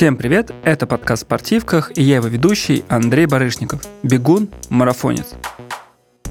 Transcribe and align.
Всем 0.00 0.16
привет, 0.16 0.50
это 0.64 0.86
подкаст 0.86 1.24
«Спортивках» 1.24 1.92
и 1.94 2.02
я 2.02 2.16
его 2.16 2.26
ведущий 2.26 2.84
Андрей 2.88 3.26
Барышников, 3.26 3.82
бегун, 4.02 4.48
марафонец. 4.70 5.34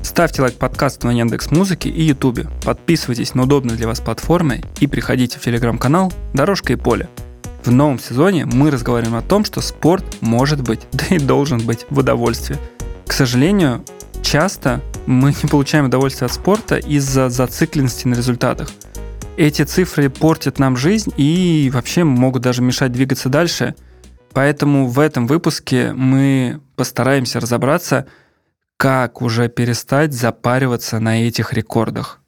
Ставьте 0.02 0.42
лайк 0.42 0.56
подкасту 0.56 1.06
на 1.06 1.12
Яндекс 1.12 1.52
Музыке 1.52 1.88
и 1.88 2.02
Ютубе, 2.02 2.48
подписывайтесь 2.66 3.36
на 3.36 3.44
удобные 3.44 3.78
для 3.78 3.86
вас 3.86 4.00
платформы 4.00 4.64
и 4.80 4.88
приходите 4.88 5.38
в 5.38 5.44
телеграм-канал 5.44 6.12
«Дорожка 6.34 6.74
и 6.74 6.78
поле». 6.78 7.10
В 7.64 7.70
новом 7.70 8.00
сезоне 8.00 8.48
мы 8.48 8.72
разговариваем 8.72 9.18
о 9.18 9.22
том, 9.22 9.46
что 9.46 9.62
спорт 9.62 10.04
может 10.20 10.64
быть, 10.64 10.88
да 10.92 11.06
и 11.12 11.20
должен 11.20 11.60
быть 11.60 11.86
в 11.92 12.00
удовольствии. 12.00 12.58
К 13.06 13.14
сожалению, 13.14 13.86
часто 14.24 14.82
мы 15.06 15.30
не 15.44 15.48
получаем 15.48 15.86
удовольствие 15.86 16.26
от 16.26 16.34
спорта 16.34 16.78
из-за 16.78 17.30
зацикленности 17.30 18.08
на 18.08 18.16
результатах– 18.16 18.72
эти 19.40 19.62
цифры 19.62 20.10
портят 20.10 20.60
нам 20.60 20.76
жизнь 20.76 21.14
и 21.16 21.72
вообще 21.74 22.04
могут 22.04 22.42
даже 22.42 22.62
мешать 22.62 22.92
двигаться 22.92 23.30
дальше. 23.30 23.74
Поэтому 24.34 24.88
в 24.88 25.00
этом 25.00 25.28
выпуске 25.28 25.94
мы 25.94 26.60
постараемся 26.76 27.40
разобраться, 27.40 28.06
как 28.76 29.22
уже 29.22 29.48
перестать 29.48 30.12
запариваться 30.12 31.00
на 31.00 31.26
этих 31.26 31.54
рекордах. 31.54 32.20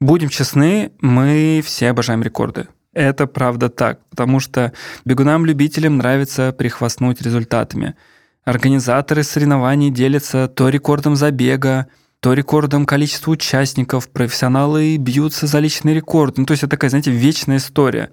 Будем 0.00 0.28
честны, 0.28 0.92
мы 1.00 1.62
все 1.64 1.90
обожаем 1.90 2.22
рекорды. 2.22 2.68
Это 2.92 3.26
правда 3.26 3.68
так, 3.68 3.98
потому 4.08 4.38
что 4.38 4.72
бегунам-любителям 5.04 5.96
нравится 5.96 6.52
прихвастнуть 6.52 7.20
результатами. 7.22 7.96
Организаторы 8.44 9.24
соревнований 9.24 9.90
делятся 9.90 10.46
то 10.46 10.68
рекордом 10.68 11.16
забега, 11.16 11.88
то 12.20 12.34
рекордом 12.34 12.84
количества 12.84 13.30
участников, 13.32 14.10
профессионалы 14.10 14.96
бьются 14.98 15.46
за 15.46 15.58
личный 15.58 15.94
рекорд. 15.94 16.36
Ну, 16.36 16.44
то 16.44 16.52
есть 16.52 16.62
это 16.62 16.72
такая, 16.72 16.90
знаете, 16.90 17.10
вечная 17.10 17.56
история. 17.56 18.10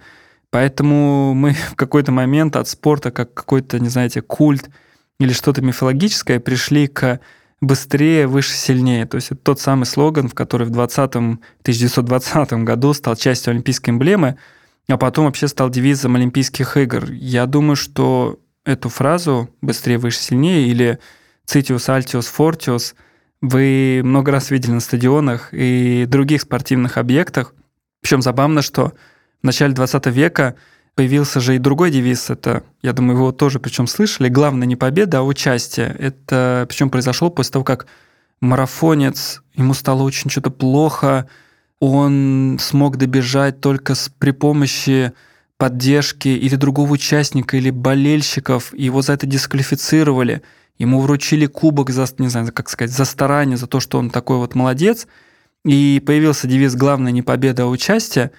Поэтому 0.50 1.34
мы 1.34 1.54
в 1.72 1.76
какой-то 1.76 2.12
момент 2.12 2.56
от 2.56 2.70
спорта, 2.70 3.12
как 3.12 3.34
какой-то, 3.34 3.80
не 3.80 3.90
знаете, 3.90 4.22
культ 4.22 4.70
или 5.20 5.34
что-то 5.34 5.62
мифологическое, 5.62 6.40
пришли 6.40 6.88
к 6.88 7.20
быстрее, 7.60 8.28
выше, 8.28 8.54
сильнее. 8.54 9.06
То 9.06 9.16
есть 9.16 9.32
это 9.32 9.42
тот 9.42 9.60
самый 9.60 9.86
слоган, 9.86 10.30
в 10.30 10.34
который 10.34 10.68
в 10.68 10.70
20 10.70 11.16
1920 11.16 12.54
году 12.64 12.94
стал 12.94 13.16
частью 13.18 13.52
олимпийской 13.52 13.90
эмблемы, 13.90 14.38
а 14.88 14.98
потом 14.98 15.26
вообще 15.26 15.50
стал 15.50 15.70
девизом 15.70 16.16
Олимпийских 16.16 16.78
игр. 16.78 17.12
Я 17.12 17.46
думаю, 17.46 17.76
что 17.76 18.40
эту 18.64 18.88
фразу 18.88 19.50
«быстрее, 19.62 19.98
выше, 19.98 20.20
сильнее» 20.20 20.68
или 20.68 21.00
«Citius, 21.46 21.90
Altius, 21.90 22.28
Fortius»– 22.34 22.94
вы 23.42 24.02
много 24.04 24.32
раз 24.32 24.50
видели 24.50 24.72
на 24.72 24.80
стадионах 24.80 25.50
и 25.52 26.06
других 26.08 26.42
спортивных 26.42 26.98
объектах. 26.98 27.54
Причем 28.02 28.22
забавно, 28.22 28.62
что 28.62 28.94
в 29.42 29.46
начале 29.46 29.74
20 29.74 30.08
века 30.08 30.56
появился 30.96 31.40
же 31.40 31.56
и 31.56 31.60
другой 31.60 31.92
девиз. 31.92 32.30
Это, 32.30 32.64
я 32.82 32.94
думаю, 32.94 33.18
его 33.18 33.32
тоже 33.32 33.60
причем 33.60 33.86
слышали. 33.86 34.30
Главное 34.30 34.68
не 34.68 34.76
победа, 34.76 35.20
а 35.20 35.24
участие. 35.24 35.96
Это 36.00 36.66
причем 36.68 36.90
произошло 36.90 37.30
после 37.30 37.54
того, 37.54 37.66
как 37.66 37.86
марафонец, 38.42 39.44
ему 39.54 39.74
стало 39.74 40.04
очень 40.04 40.30
что-то 40.30 40.50
плохо, 40.50 41.28
он 41.80 42.58
смог 42.60 42.98
добежать 42.98 43.62
только 43.62 43.94
с, 43.94 44.10
при 44.18 44.32
помощи 44.32 45.14
поддержки 45.58 46.28
или 46.28 46.56
другого 46.56 46.94
участника, 46.94 47.58
или 47.58 47.70
болельщиков, 47.70 48.74
его 48.74 49.02
за 49.04 49.14
это 49.14 49.28
дисквалифицировали– 49.28 50.42
Ему 50.78 51.02
вручили 51.02 51.46
кубок 51.48 51.90
за, 51.90 52.06
не 52.20 52.28
знаю, 52.28 52.52
как 52.54 52.70
сказать, 52.70 52.92
за 52.92 53.06
старание, 53.06 53.58
за 53.58 53.68
то, 53.68 53.80
что 53.80 53.98
он 53.98 54.10
такой 54.10 54.38
вот 54.38 54.56
молодец. 54.56 55.08
И 55.66 56.02
появился 56.06 56.48
девиз 56.48 56.76
«Главное 56.76 57.12
не 57.12 57.22
победа, 57.22 57.64
а 57.64 57.68
участие». 57.68 58.32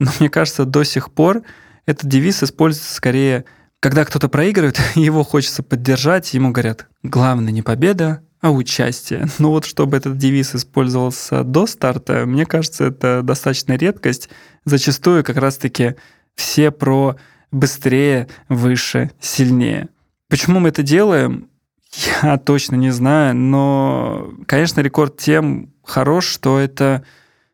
Но 0.00 0.10
мне 0.18 0.30
кажется, 0.30 0.64
до 0.64 0.84
сих 0.84 1.12
пор 1.12 1.42
этот 1.86 2.08
девиз 2.08 2.42
используется 2.42 2.94
скорее, 2.94 3.44
когда 3.80 4.04
кто-то 4.04 4.28
проигрывает, 4.28 4.80
его 4.94 5.22
хочется 5.22 5.62
поддержать, 5.62 6.32
ему 6.34 6.50
говорят 6.50 6.86
«Главное 7.02 7.52
не 7.52 7.62
победа, 7.62 8.22
а 8.40 8.50
участие». 8.50 9.26
Ну 9.38 9.50
вот 9.50 9.64
чтобы 9.64 9.96
этот 9.96 10.16
девиз 10.16 10.54
использовался 10.54 11.44
до 11.44 11.66
старта, 11.66 12.24
мне 12.26 12.46
кажется, 12.46 12.84
это 12.84 13.22
достаточно 13.22 13.74
редкость. 13.74 14.28
Зачастую 14.64 15.24
как 15.24 15.36
раз-таки 15.36 15.96
все 16.34 16.70
про 16.70 17.16
быстрее, 17.50 18.28
выше, 18.48 19.10
сильнее. 19.20 19.88
Почему 20.28 20.60
мы 20.60 20.70
это 20.70 20.82
делаем? 20.82 21.48
Я 21.92 22.38
точно 22.44 22.76
не 22.76 22.90
знаю, 22.90 23.34
но, 23.34 24.32
конечно, 24.46 24.80
рекорд 24.80 25.16
тем 25.16 25.72
хорош, 25.84 26.26
что 26.26 26.58
это 26.58 27.04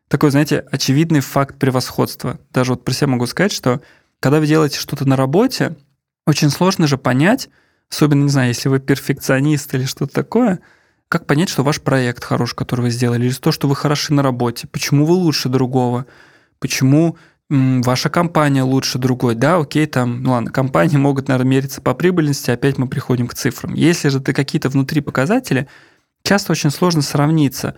такой, 0.07 0.31
знаете, 0.31 0.65
очевидный 0.71 1.19
факт 1.19 1.57
превосходства. 1.59 2.39
Даже 2.51 2.71
вот 2.71 2.83
про 2.83 2.93
себя 2.93 3.07
могу 3.07 3.25
сказать, 3.27 3.51
что 3.51 3.81
когда 4.19 4.39
вы 4.39 4.47
делаете 4.47 4.79
что-то 4.79 5.07
на 5.07 5.15
работе, 5.15 5.75
очень 6.25 6.49
сложно 6.49 6.87
же 6.87 6.97
понять, 6.97 7.49
особенно, 7.91 8.23
не 8.23 8.29
знаю, 8.29 8.49
если 8.49 8.69
вы 8.69 8.79
перфекционист 8.79 9.73
или 9.73 9.85
что-то 9.85 10.13
такое, 10.13 10.59
как 11.07 11.25
понять, 11.25 11.49
что 11.49 11.63
ваш 11.63 11.81
проект 11.81 12.23
хорош, 12.23 12.53
который 12.53 12.81
вы 12.81 12.89
сделали, 12.91 13.25
или 13.25 13.33
то, 13.33 13.51
что 13.51 13.67
вы 13.67 13.75
хороши 13.75 14.13
на 14.13 14.21
работе, 14.21 14.67
почему 14.67 15.05
вы 15.05 15.13
лучше 15.13 15.49
другого, 15.49 16.05
почему 16.59 17.17
ваша 17.49 18.09
компания 18.09 18.63
лучше 18.63 18.99
другой, 18.99 19.35
да, 19.35 19.57
окей, 19.57 19.87
там, 19.87 20.21
ну 20.21 20.31
ладно, 20.31 20.51
компании 20.51 20.97
могут, 20.97 21.27
наверное, 21.27 21.49
мериться 21.49 21.81
по 21.81 21.95
прибыльности, 21.95 22.51
опять 22.51 22.77
мы 22.77 22.87
приходим 22.87 23.27
к 23.27 23.33
цифрам. 23.33 23.73
Если 23.73 24.09
же 24.09 24.19
ты 24.19 24.33
какие-то 24.33 24.69
внутри 24.69 25.01
показатели, 25.01 25.67
часто 26.23 26.51
очень 26.51 26.69
сложно 26.69 27.01
сравниться, 27.01 27.75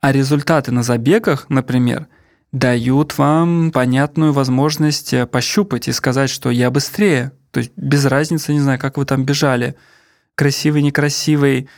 а 0.00 0.12
результаты 0.12 0.72
на 0.72 0.82
забегах, 0.82 1.46
например, 1.48 2.06
дают 2.52 3.16
вам 3.16 3.72
понятную 3.72 4.32
возможность 4.32 5.14
э, 5.14 5.26
пощупать 5.26 5.88
и 5.88 5.92
сказать, 5.92 6.30
что 6.30 6.50
я 6.50 6.70
быстрее, 6.70 7.32
то 7.50 7.58
есть 7.60 7.72
без 7.76 8.04
разницы, 8.04 8.52
не 8.52 8.60
знаю, 8.60 8.78
как 8.78 8.98
вы 8.98 9.06
там 9.06 9.24
бежали, 9.24 9.74
красивый, 10.34 10.82
некрасивый, 10.82 11.68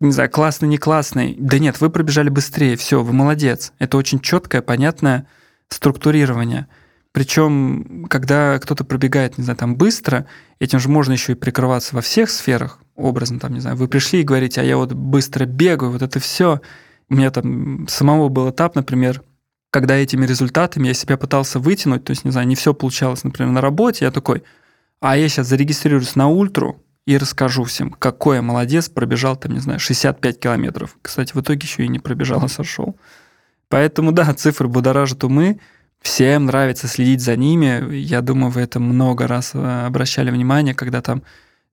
не 0.00 0.10
знаю, 0.10 0.30
классный, 0.30 0.68
не 0.68 0.78
классный. 0.78 1.36
Да 1.38 1.58
нет, 1.58 1.80
вы 1.80 1.90
пробежали 1.90 2.30
быстрее, 2.30 2.76
все, 2.76 3.02
вы 3.02 3.12
молодец. 3.12 3.72
Это 3.78 3.96
очень 3.96 4.20
четкое, 4.20 4.62
понятное 4.62 5.26
структурирование– 5.68 6.66
причем, 7.14 8.06
когда 8.10 8.58
кто-то 8.58 8.82
пробегает, 8.82 9.38
не 9.38 9.44
знаю, 9.44 9.56
там 9.56 9.76
быстро, 9.76 10.26
этим 10.58 10.80
же 10.80 10.88
можно 10.88 11.12
еще 11.12 11.32
и 11.32 11.36
прикрываться 11.36 11.94
во 11.94 12.00
всех 12.00 12.28
сферах, 12.28 12.80
образно, 12.96 13.38
там, 13.38 13.54
не 13.54 13.60
знаю, 13.60 13.76
вы 13.76 13.86
пришли 13.86 14.20
и 14.20 14.24
говорите, 14.24 14.60
а 14.60 14.64
я 14.64 14.76
вот 14.76 14.94
быстро 14.94 15.44
бегаю, 15.44 15.92
вот 15.92 16.02
это 16.02 16.18
все. 16.18 16.60
У 17.08 17.14
меня 17.14 17.30
там 17.30 17.86
самого 17.86 18.30
был 18.30 18.50
этап, 18.50 18.74
например, 18.74 19.22
когда 19.70 19.94
этими 19.94 20.26
результатами 20.26 20.88
я 20.88 20.94
себя 20.94 21.16
пытался 21.16 21.60
вытянуть, 21.60 22.02
то 22.02 22.10
есть, 22.10 22.24
не 22.24 22.32
знаю, 22.32 22.48
не 22.48 22.56
все 22.56 22.74
получалось, 22.74 23.22
например, 23.22 23.52
на 23.52 23.60
работе, 23.60 24.06
я 24.06 24.10
такой, 24.10 24.42
а 24.98 25.16
я 25.16 25.28
сейчас 25.28 25.46
зарегистрируюсь 25.46 26.16
на 26.16 26.28
ультру 26.28 26.82
и 27.06 27.16
расскажу 27.16 27.62
всем, 27.62 27.92
какой 27.92 28.38
я 28.38 28.42
молодец, 28.42 28.88
пробежал 28.88 29.36
там, 29.36 29.52
не 29.52 29.60
знаю, 29.60 29.78
65 29.78 30.40
километров. 30.40 30.96
Кстати, 31.00 31.32
в 31.32 31.40
итоге 31.40 31.60
еще 31.62 31.84
и 31.84 31.88
не 31.88 32.00
пробежал, 32.00 32.42
а 32.42 32.48
сошел. 32.48 32.96
Поэтому, 33.68 34.10
да, 34.10 34.34
цифры 34.34 34.66
будоражат 34.66 35.22
умы, 35.22 35.60
Всем 36.04 36.44
нравится 36.44 36.86
следить 36.86 37.22
за 37.22 37.34
ними. 37.34 37.96
Я 37.96 38.20
думаю, 38.20 38.50
вы 38.50 38.60
это 38.60 38.78
много 38.78 39.26
раз 39.26 39.52
э, 39.54 39.86
обращали 39.86 40.30
внимание, 40.30 40.74
когда 40.74 41.00
там, 41.00 41.22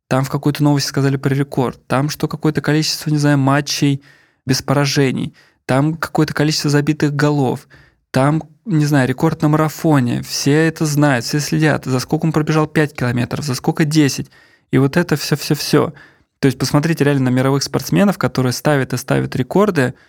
там 0.07 0.23
в 0.23 0.29
какой-то 0.29 0.63
новости 0.63 0.87
сказали 0.87 1.17
про 1.17 1.35
рекорд, 1.35 1.85
там 1.85 2.09
что 2.09 2.29
какое-то 2.29 2.61
количество, 2.61 3.09
не 3.09 3.17
знаю, 3.17 3.37
матчей 3.37 4.01
без 4.45 4.61
поражений, 4.61 5.35
там 5.65 5.95
какое-то 5.95 6.33
количество 6.33 6.69
забитых 6.69 7.13
голов, 7.13 7.67
там, 8.09 8.43
не 8.63 8.85
знаю, 8.85 9.09
рекорд 9.09 9.41
на 9.41 9.49
марафоне. 9.49 10.21
Все 10.23 10.65
это 10.65 10.85
знают, 10.85 11.25
все 11.25 11.41
следят, 11.41 11.83
за 11.83 11.99
сколько 11.99 12.25
он 12.25 12.31
пробежал 12.31 12.67
5 12.67 12.93
километров, 12.93 13.43
за 13.43 13.53
сколько 13.53 13.83
10. 13.83 14.31
И 14.71 14.77
вот 14.77 14.95
это 14.95 15.17
все-все-все. 15.17 15.93
То 16.39 16.45
есть 16.45 16.57
посмотрите 16.57 17.03
реально 17.03 17.31
на 17.31 17.35
мировых 17.35 17.63
спортсменов, 17.63 18.17
которые 18.17 18.53
ставят 18.53 18.93
и 18.93 18.97
ставят 18.97 19.35
рекорды– 19.35 19.93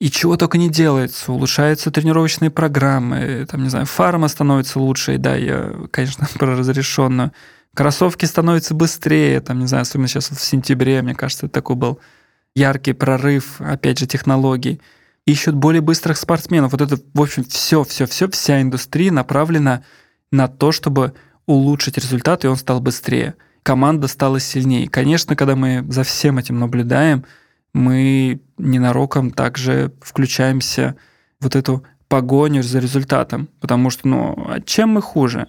и 0.00 0.10
чего 0.10 0.36
только 0.36 0.58
не 0.58 0.70
делается. 0.70 1.30
Улучшаются 1.30 1.90
тренировочные 1.90 2.50
программы, 2.50 3.46
там, 3.48 3.62
не 3.62 3.68
знаю, 3.68 3.86
фарма 3.86 4.28
становится 4.28 4.80
лучше, 4.80 5.18
да, 5.18 5.36
я, 5.36 5.74
конечно, 5.92 6.26
про 6.38 6.56
разрешенную. 6.56 7.32
Кроссовки 7.74 8.24
становятся 8.24 8.74
быстрее, 8.74 9.40
там, 9.40 9.60
не 9.60 9.66
знаю, 9.66 9.82
особенно 9.82 10.08
сейчас 10.08 10.30
в 10.30 10.40
сентябре, 10.40 11.02
мне 11.02 11.14
кажется, 11.14 11.46
это 11.46 11.54
такой 11.54 11.76
был 11.76 12.00
яркий 12.56 12.94
прорыв, 12.94 13.60
опять 13.60 13.98
же, 13.98 14.06
технологий. 14.06 14.80
Ищут 15.26 15.54
более 15.54 15.82
быстрых 15.82 16.16
спортсменов. 16.16 16.72
Вот 16.72 16.80
это, 16.80 16.98
в 17.14 17.20
общем, 17.20 17.44
все, 17.44 17.84
все, 17.84 18.06
все, 18.06 18.28
вся 18.28 18.60
индустрия 18.60 19.12
направлена 19.12 19.84
на 20.32 20.48
то, 20.48 20.72
чтобы 20.72 21.12
улучшить 21.46 21.98
результат, 21.98 22.44
и 22.44 22.48
он 22.48 22.56
стал 22.56 22.80
быстрее. 22.80 23.34
Команда 23.62 24.08
стала 24.08 24.40
сильнее. 24.40 24.88
Конечно, 24.88 25.36
когда 25.36 25.54
мы 25.54 25.84
за 25.88 26.02
всем 26.02 26.38
этим 26.38 26.58
наблюдаем, 26.58 27.24
мы 27.72 28.40
ненароком 28.58 29.30
также 29.30 29.92
включаемся 30.00 30.96
в 31.38 31.44
вот 31.44 31.56
эту 31.56 31.84
погоню 32.08 32.62
за 32.62 32.80
результатом, 32.80 33.48
потому 33.60 33.90
что, 33.90 34.08
ну, 34.08 34.46
а 34.48 34.60
чем 34.60 34.90
мы 34.90 35.00
хуже? 35.02 35.48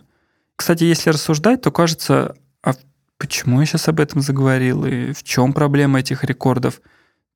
Кстати, 0.56 0.84
если 0.84 1.10
рассуждать, 1.10 1.62
то 1.62 1.72
кажется, 1.72 2.36
а 2.64 2.74
почему 3.18 3.60
я 3.60 3.66
сейчас 3.66 3.88
об 3.88 4.00
этом 4.00 4.22
заговорил, 4.22 4.86
и 4.86 5.12
в 5.12 5.24
чем 5.24 5.54
проблема 5.54 6.00
этих 6.00 6.24
рекордов? 6.24 6.82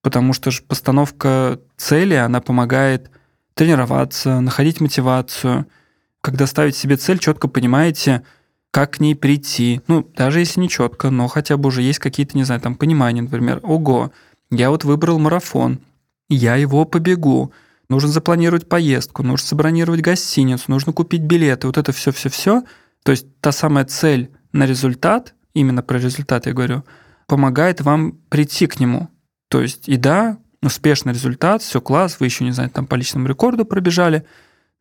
Потому 0.01 0.33
что 0.33 0.51
же 0.51 0.61
постановка 0.61 1.59
цели, 1.75 2.13
она 2.13 2.39
помогает 2.39 3.09
тренироваться, 3.55 4.41
находить 4.41 4.79
мотивацию. 4.79 5.65
Когда 6.21 6.45
ставите 6.45 6.77
себе 6.77 6.97
цель, 6.97 7.17
четко 7.17 7.47
понимаете, 7.47 8.21
как 8.69 8.91
к 8.91 8.99
ней 8.99 9.15
прийти. 9.15 9.81
Ну, 9.87 10.07
даже 10.15 10.39
если 10.39 10.59
не 10.59 10.69
четко, 10.69 11.09
но 11.09 11.27
хотя 11.27 11.57
бы 11.57 11.69
уже 11.69 11.81
есть 11.81 11.99
какие-то, 11.99 12.37
не 12.37 12.43
знаю, 12.43 12.61
там 12.61 12.75
понимания, 12.75 13.23
например, 13.23 13.59
ого, 13.63 14.11
я 14.51 14.69
вот 14.69 14.83
выбрал 14.83 15.19
марафон, 15.19 15.80
я 16.30 16.56
его 16.56 16.86
побегу, 16.86 17.51
нужно 17.89 18.09
запланировать 18.09 18.68
поездку, 18.68 19.24
нужно 19.24 19.47
забронировать 19.47 20.01
гостиницу, 20.01 20.65
нужно 20.68 20.94
купить 20.94 21.21
билеты, 21.21 21.68
вот 21.68 21.77
это 21.77 21.92
все-все-все. 21.92 22.63
То 23.03 23.12
есть 23.12 23.27
та 23.39 23.51
самая 23.51 23.86
цель 23.86 24.31
на 24.51 24.65
результат, 24.65 25.36
именно 25.53 25.83
про 25.83 26.00
результат 26.00 26.45
я 26.47 26.53
говорю, 26.53 26.83
помогает 27.27 27.81
вам 27.81 28.13
прийти 28.30 28.68
к 28.68 28.80
нему. 28.80 29.09
То 29.50 29.62
есть, 29.62 29.88
и 29.88 29.97
да, 29.97 30.38
успешный 30.62 31.13
результат, 31.13 31.62
все 31.62 31.81
класс, 31.81 32.18
вы 32.19 32.25
еще, 32.25 32.44
не 32.44 32.51
знаю, 32.51 32.69
там 32.69 32.88
по 32.88 32.95
личному 32.95 33.27
рекорду 33.27 33.65
пробежали, 33.65 34.25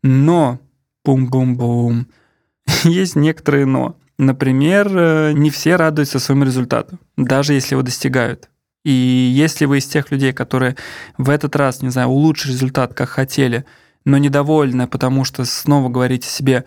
но 0.03 0.59
бум-бум-бум, 1.05 2.07
есть 2.85 3.17
некоторые 3.17 3.67
но. 3.67 3.97
Например, 4.17 4.89
э, 4.97 5.33
не 5.33 5.51
все 5.51 5.77
радуются 5.77 6.21
своему 6.21 6.45
результату, 6.45 6.99
даже 7.17 7.53
если 7.53 7.75
его 7.75 7.83
достигают. 7.83 8.49
И 8.85 8.91
если 8.91 9.65
вы 9.65 9.79
из 9.79 9.87
тех 9.87 10.11
людей, 10.11 10.33
которые 10.33 10.77
в 11.17 11.31
этот 11.31 11.57
раз, 11.57 11.83
не 11.83 11.89
знаю, 11.89 12.09
улучшили 12.09 12.53
результат, 12.53 12.93
как 12.95 13.09
хотели, 13.09 13.65
но 14.05 14.19
недовольны, 14.19 14.87
потому 14.87 15.25
что 15.25 15.45
снова 15.45 15.89
говорите 15.89 16.29
себе, 16.29 16.65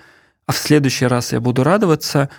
а 0.47 0.51
в 0.51 0.57
следующий 0.57 1.05
раз 1.05 1.31
я 1.33 1.39
буду 1.39 1.63
радоваться, 1.63 2.29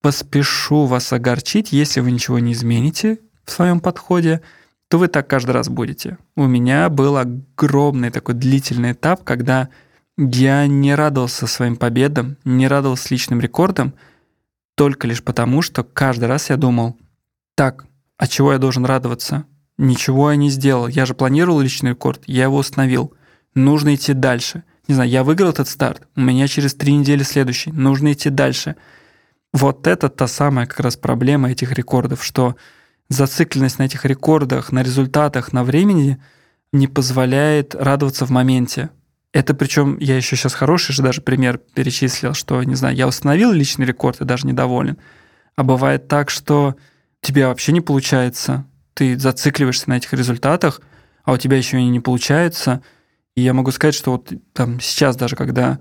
поспешу 0.00 0.84
вас 0.84 1.12
огорчить, 1.12 1.72
если 1.72 2.00
вы 2.00 2.12
ничего 2.12 2.38
не 2.38 2.52
измените 2.52 3.18
в 3.44 3.50
своем 3.50 3.80
подходе, 3.80 4.40
то 4.88 4.98
вы 4.98 5.08
так 5.08 5.26
каждый 5.26 5.52
раз 5.52 5.68
будете. 5.68 6.18
У 6.36 6.46
меня 6.46 6.88
был 6.88 7.16
огромный 7.16 8.10
такой 8.10 8.34
длительный 8.34 8.92
этап, 8.92 9.24
когда 9.24 9.68
я 10.16 10.66
не 10.66 10.94
радовался 10.94 11.46
своим 11.46 11.76
победам, 11.76 12.36
не 12.44 12.68
радовался 12.68 13.08
личным 13.10 13.40
рекордам, 13.40 13.94
только 14.76 15.06
лишь 15.06 15.22
потому, 15.22 15.62
что 15.62 15.82
каждый 15.82 16.26
раз 16.26 16.50
я 16.50 16.56
думал, 16.56 16.96
так, 17.54 17.86
а 18.22 18.28
чего 18.28 18.52
я 18.52 18.60
должен 18.60 18.84
радоваться? 18.84 19.46
Ничего 19.78 20.30
я 20.30 20.36
не 20.36 20.48
сделал. 20.48 20.86
Я 20.86 21.06
же 21.06 21.14
планировал 21.14 21.58
личный 21.58 21.90
рекорд, 21.90 22.22
я 22.26 22.44
его 22.44 22.58
установил. 22.58 23.14
Нужно 23.56 23.96
идти 23.96 24.12
дальше. 24.12 24.62
Не 24.86 24.94
знаю, 24.94 25.10
я 25.10 25.24
выиграл 25.24 25.50
этот 25.50 25.66
старт, 25.66 26.06
у 26.14 26.20
меня 26.20 26.46
через 26.46 26.72
три 26.76 26.94
недели 26.94 27.24
следующий. 27.24 27.72
Нужно 27.72 28.12
идти 28.12 28.30
дальше. 28.30 28.76
Вот 29.52 29.88
это 29.88 30.08
та 30.08 30.28
самая 30.28 30.66
как 30.66 30.78
раз 30.78 30.96
проблема 30.96 31.50
этих 31.50 31.72
рекордов, 31.72 32.22
что 32.22 32.54
зацикленность 33.08 33.80
на 33.80 33.86
этих 33.86 34.04
рекордах, 34.04 34.70
на 34.70 34.84
результатах, 34.84 35.52
на 35.52 35.64
времени 35.64 36.22
не 36.72 36.86
позволяет 36.86 37.74
радоваться 37.74 38.24
в 38.24 38.30
моменте. 38.30 38.90
Это 39.32 39.52
причем 39.52 39.98
я 39.98 40.16
еще 40.16 40.36
сейчас 40.36 40.54
хороший 40.54 40.92
же 40.92 41.02
даже 41.02 41.22
пример 41.22 41.58
перечислил, 41.58 42.34
что, 42.34 42.62
не 42.62 42.76
знаю, 42.76 42.94
я 42.94 43.08
установил 43.08 43.50
личный 43.50 43.84
рекорд 43.84 44.20
и 44.20 44.24
даже 44.24 44.46
недоволен. 44.46 44.96
А 45.56 45.64
бывает 45.64 46.06
так, 46.06 46.30
что 46.30 46.76
тебе 47.22 47.46
вообще 47.46 47.72
не 47.72 47.80
получается, 47.80 48.66
ты 48.94 49.18
зацикливаешься 49.18 49.88
на 49.88 49.96
этих 49.96 50.12
результатах, 50.12 50.82
а 51.24 51.32
у 51.32 51.38
тебя 51.38 51.56
еще 51.56 51.78
и 51.78 51.86
не 51.86 52.00
получается. 52.00 52.82
И 53.34 53.40
я 53.40 53.54
могу 53.54 53.70
сказать, 53.70 53.94
что 53.94 54.12
вот 54.12 54.30
там 54.52 54.80
сейчас 54.80 55.16
даже, 55.16 55.36
когда 55.36 55.78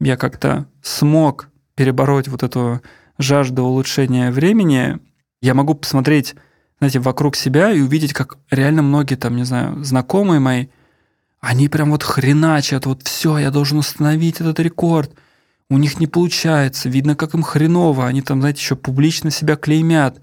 я 0.00 0.16
как-то 0.16 0.66
смог 0.82 1.48
перебороть 1.74 2.28
вот 2.28 2.44
эту 2.44 2.80
жажду 3.18 3.64
улучшения 3.64 4.30
времени, 4.30 5.00
я 5.40 5.54
могу 5.54 5.74
посмотреть, 5.74 6.36
знаете, 6.78 7.00
вокруг 7.00 7.34
себя 7.34 7.72
и 7.72 7.80
увидеть, 7.80 8.12
как 8.12 8.38
реально 8.50 8.82
многие 8.82 9.16
там, 9.16 9.34
не 9.34 9.44
знаю, 9.44 9.82
знакомые 9.82 10.38
мои– 10.38 10.66
они 11.42 11.68
прям 11.68 11.90
вот 11.90 12.04
хреначат, 12.04 12.86
вот 12.86 13.02
все, 13.02 13.36
я 13.36 13.50
должен 13.50 13.78
установить 13.78 14.40
этот 14.40 14.60
рекорд. 14.60 15.12
У 15.68 15.76
них 15.76 15.98
не 15.98 16.06
получается, 16.06 16.88
видно, 16.88 17.16
как 17.16 17.34
им 17.34 17.42
хреново. 17.42 18.06
Они 18.06 18.22
там, 18.22 18.40
знаете, 18.40 18.60
еще 18.60 18.76
публично 18.76 19.30
себя 19.32 19.56
клеймят. 19.56 20.20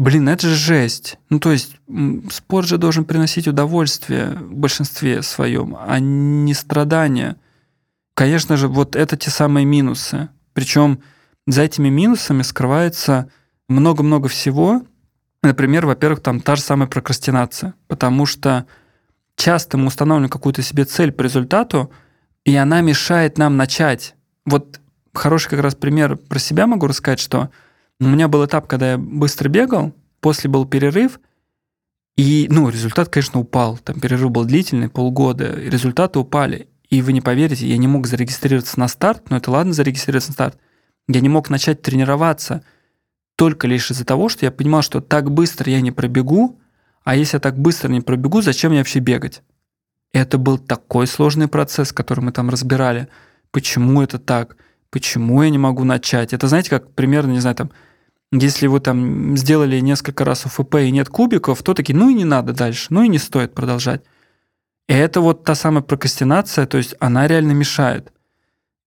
Блин, 0.00 0.30
это 0.30 0.48
же 0.48 0.54
жесть. 0.54 1.18
Ну, 1.28 1.38
то 1.40 1.52
есть, 1.52 1.76
спорт 2.30 2.66
же 2.66 2.78
должен 2.78 3.04
приносить 3.04 3.46
удовольствие 3.46 4.30
в 4.30 4.54
большинстве 4.54 5.20
своем, 5.20 5.76
а 5.78 5.98
не 5.98 6.54
страдания. 6.54 7.36
Конечно 8.14 8.56
же, 8.56 8.66
вот 8.66 8.96
это 8.96 9.18
те 9.18 9.28
самые 9.28 9.66
минусы. 9.66 10.30
Причем 10.54 11.02
за 11.46 11.60
этими 11.60 11.90
минусами 11.90 12.40
скрывается 12.40 13.28
много-много 13.68 14.30
всего. 14.30 14.80
Например, 15.42 15.84
во-первых, 15.84 16.22
там 16.22 16.40
та 16.40 16.56
же 16.56 16.62
самая 16.62 16.88
прокрастинация. 16.88 17.74
Потому 17.86 18.24
что 18.24 18.64
часто 19.36 19.76
мы 19.76 19.88
устанавливаем 19.88 20.30
какую-то 20.30 20.62
себе 20.62 20.86
цель 20.86 21.12
по 21.12 21.20
результату, 21.20 21.92
и 22.46 22.56
она 22.56 22.80
мешает 22.80 23.36
нам 23.36 23.58
начать. 23.58 24.14
Вот 24.46 24.80
хороший 25.12 25.50
как 25.50 25.60
раз 25.60 25.74
пример 25.74 26.16
про 26.16 26.38
себя 26.38 26.66
могу 26.66 26.86
рассказать, 26.86 27.20
что 27.20 27.50
у 28.00 28.04
меня 28.04 28.28
был 28.28 28.44
этап, 28.44 28.66
когда 28.66 28.92
я 28.92 28.98
быстро 28.98 29.48
бегал, 29.48 29.92
после 30.20 30.50
был 30.50 30.66
перерыв, 30.66 31.20
и, 32.16 32.48
ну, 32.50 32.68
результат, 32.68 33.08
конечно, 33.08 33.40
упал. 33.40 33.78
Там 33.78 34.00
перерыв 34.00 34.30
был 34.30 34.44
длительный, 34.44 34.88
полгода, 34.88 35.58
и 35.58 35.70
результаты 35.70 36.18
упали. 36.18 36.68
И 36.88 37.02
вы 37.02 37.12
не 37.12 37.20
поверите, 37.20 37.66
я 37.66 37.78
не 37.78 37.86
мог 37.86 38.06
зарегистрироваться 38.06 38.78
на 38.80 38.88
старт, 38.88 39.30
но 39.30 39.36
это 39.36 39.50
ладно 39.50 39.72
зарегистрироваться 39.72 40.30
на 40.30 40.34
старт. 40.34 40.58
Я 41.08 41.20
не 41.20 41.28
мог 41.28 41.50
начать 41.50 41.82
тренироваться 41.82 42.62
только 43.36 43.66
лишь 43.66 43.90
из-за 43.90 44.04
того, 44.04 44.28
что 44.28 44.44
я 44.44 44.50
понимал, 44.50 44.82
что 44.82 45.00
так 45.00 45.30
быстро 45.30 45.70
я 45.70 45.80
не 45.80 45.92
пробегу, 45.92 46.58
а 47.04 47.16
если 47.16 47.36
я 47.36 47.40
так 47.40 47.58
быстро 47.58 47.88
не 47.88 48.00
пробегу, 48.00 48.42
зачем 48.42 48.70
мне 48.70 48.80
вообще 48.80 48.98
бегать? 48.98 49.42
Это 50.12 50.36
был 50.36 50.58
такой 50.58 51.06
сложный 51.06 51.48
процесс, 51.48 51.92
который 51.92 52.20
мы 52.20 52.32
там 52.32 52.50
разбирали. 52.50 53.08
Почему 53.50 54.02
это 54.02 54.18
так? 54.18 54.56
Почему 54.90 55.42
я 55.42 55.50
не 55.50 55.58
могу 55.58 55.84
начать? 55.84 56.32
Это, 56.32 56.48
знаете, 56.48 56.70
как 56.70 56.92
примерно, 56.92 57.30
не 57.30 57.40
знаю, 57.40 57.56
там, 57.56 57.70
если 58.32 58.66
вы 58.66 58.80
там 58.80 59.36
сделали 59.36 59.80
несколько 59.80 60.24
раз 60.24 60.46
УФП 60.46 60.76
и 60.76 60.90
нет 60.90 61.08
кубиков, 61.08 61.62
то 61.62 61.74
такие, 61.74 61.96
ну 61.96 62.10
и 62.10 62.14
не 62.14 62.24
надо 62.24 62.52
дальше, 62.52 62.86
ну 62.90 63.02
и 63.02 63.08
не 63.08 63.18
стоит 63.18 63.54
продолжать. 63.54 64.02
И 64.88 64.92
это 64.92 65.20
вот 65.20 65.44
та 65.44 65.54
самая 65.54 65.82
прокрастинация, 65.82 66.66
то 66.66 66.78
есть 66.78 66.94
она 67.00 67.26
реально 67.26 67.52
мешает. 67.52 68.12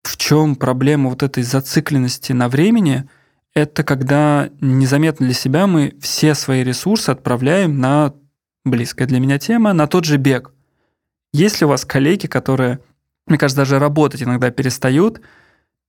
В 0.03 0.17
чем 0.17 0.56
проблема 0.56 1.11
вот 1.11 1.23
этой 1.23 1.43
зацикленности 1.43 2.33
на 2.33 2.49
времени– 2.49 3.09
это 3.55 3.85
когда 3.85 4.50
незаметно 4.61 5.27
для 5.27 5.35
себя 5.35 5.67
мы 5.67 5.94
все 6.00 6.35
свои 6.35 6.65
ресурсы 6.65 7.11
отправляем 7.11 7.79
на 7.79 8.15
близкая 8.65 9.06
для 9.06 9.21
меня 9.21 9.39
тема, 9.39 9.73
на 9.73 9.87
тот 9.87 10.05
же 10.05 10.17
бег. 10.17 10.53
Есть 11.33 11.61
ли 11.61 11.67
у 11.67 11.69
вас 11.69 11.85
коллеги, 11.85 12.27
которые, 12.27 12.81
мне 13.27 13.39
кажется, 13.39 13.62
даже 13.62 13.79
работать 13.79 14.23
иногда 14.23 14.50
перестают, 14.50 15.21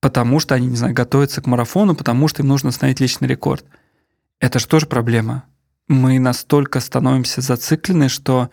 потому 0.00 0.40
что 0.40 0.54
они, 0.54 0.66
не 0.66 0.76
знаю, 0.76 0.94
готовятся 0.94 1.40
к 1.40 1.46
марафону, 1.46 1.94
потому 1.94 2.28
что 2.28 2.42
им 2.42 2.48
нужно 2.48 2.70
установить 2.70 3.00
личный 3.00 3.28
рекорд? 3.28 3.64
Это 4.40 4.58
же 4.58 4.66
тоже 4.66 4.86
проблема. 4.86 5.44
Мы 5.88 6.18
настолько 6.18 6.80
становимся 6.80 7.40
зациклены, 7.40 8.08
что 8.08 8.50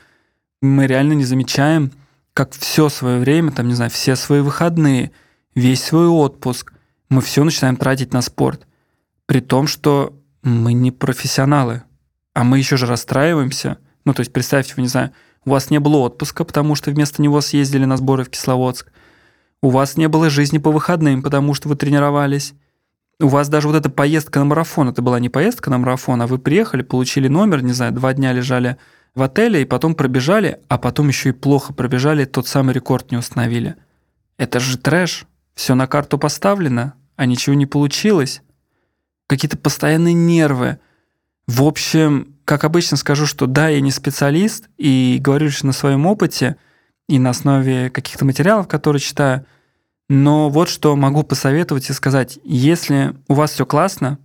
мы 0.61 0.87
реально 0.87 1.13
не 1.13 1.25
замечаем, 1.25 1.91
как 2.33 2.53
все 2.53 2.89
свое 2.89 3.19
время, 3.19 3.51
там, 3.51 3.67
не 3.67 3.73
знаю, 3.73 3.91
все 3.91 4.15
свои 4.15 4.41
выходные, 4.41 5.11
весь 5.55 5.83
свой 5.83 6.07
отпуск, 6.07 6.73
мы 7.09 7.21
все 7.21 7.43
начинаем 7.43 7.75
тратить 7.75 8.13
на 8.13 8.21
спорт. 8.21 8.65
При 9.25 9.41
том, 9.41 9.67
что 9.67 10.17
мы 10.43 10.73
не 10.73 10.91
профессионалы, 10.91 11.83
а 12.33 12.43
мы 12.43 12.57
еще 12.57 12.77
же 12.77 12.85
расстраиваемся. 12.85 13.77
Ну, 14.05 14.13
то 14.13 14.21
есть 14.21 14.31
представьте, 14.31 14.73
вы, 14.75 14.83
не 14.83 14.87
знаю, 14.87 15.11
у 15.45 15.51
вас 15.51 15.69
не 15.69 15.79
было 15.79 15.97
отпуска, 15.97 16.43
потому 16.43 16.75
что 16.75 16.91
вместо 16.91 17.21
него 17.21 17.41
съездили 17.41 17.85
на 17.85 17.97
сборы 17.97 18.23
в 18.23 18.29
Кисловодск. 18.29 18.91
У 19.61 19.69
вас 19.69 19.97
не 19.97 20.07
было 20.07 20.29
жизни 20.29 20.57
по 20.57 20.71
выходным, 20.71 21.21
потому 21.21 21.53
что 21.53 21.69
вы 21.69 21.75
тренировались. 21.75 22.53
У 23.19 23.27
вас 23.27 23.49
даже 23.49 23.67
вот 23.67 23.75
эта 23.77 23.89
поездка 23.89 24.39
на 24.39 24.45
марафон, 24.45 24.89
это 24.89 25.01
была 25.01 25.19
не 25.19 25.29
поездка 25.29 25.69
на 25.69 25.77
марафон, 25.77 26.21
а 26.21 26.27
вы 26.27 26.39
приехали, 26.39 26.81
получили 26.81 27.27
номер, 27.27 27.61
не 27.61 27.73
знаю, 27.73 27.91
два 27.91 28.13
дня 28.13 28.33
лежали 28.33 28.77
в 29.13 29.21
отеле 29.21 29.61
и 29.61 29.65
потом 29.65 29.93
пробежали, 29.93 30.59
а 30.67 30.77
потом 30.77 31.09
еще 31.09 31.29
и 31.29 31.33
плохо 31.33 31.73
пробежали, 31.73 32.25
тот 32.25 32.47
самый 32.47 32.73
рекорд 32.73 33.11
не 33.11 33.17
установили. 33.17 33.75
Это 34.37 34.59
же 34.59 34.77
трэш. 34.77 35.25
Все 35.53 35.75
на 35.75 35.85
карту 35.85 36.17
поставлено, 36.17 36.93
а 37.17 37.25
ничего 37.25 37.53
не 37.55 37.65
получилось 37.65 38.41
какие-то 39.27 39.57
постоянные 39.57 40.13
нервы. 40.13 40.79
В 41.47 41.63
общем, 41.63 42.35
как 42.43 42.65
обычно 42.65 42.97
скажу, 42.97 43.25
что 43.25 43.45
да, 43.45 43.69
я 43.69 43.79
не 43.79 43.91
специалист, 43.91 44.67
и 44.77 45.19
говорю 45.21 45.45
лишь 45.45 45.63
на 45.63 45.71
своем 45.71 46.05
опыте 46.05 46.57
и 47.11 47.19
на 47.19 47.31
основе 47.31 47.89
каких-то 47.89 48.23
материалов, 48.23 48.69
которые 48.69 49.01
читаю. 49.01 49.45
Но 50.07 50.49
вот 50.49 50.69
что 50.69 50.95
могу 50.95 51.23
посоветовать 51.23 51.89
и 51.89 51.93
сказать. 51.93 52.39
Если 52.45 53.13
у 53.27 53.33
вас 53.33 53.51
все 53.51 53.65
классно, 53.65 54.17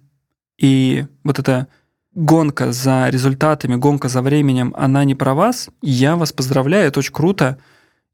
и 0.56 1.06
вот 1.24 1.40
эта 1.40 1.66
гонка 2.14 2.70
за 2.70 3.08
результатами, 3.08 3.74
гонка 3.74 4.08
за 4.08 4.22
временем, 4.22 4.72
она 4.78 5.02
не 5.02 5.16
про 5.16 5.34
вас, 5.34 5.68
я 5.82 6.14
вас 6.14 6.32
поздравляю, 6.32 6.86
это 6.86 7.00
очень 7.00 7.12
круто. 7.12 7.58